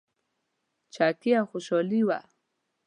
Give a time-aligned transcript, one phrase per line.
[0.93, 2.19] چکې او خوشحالي وه.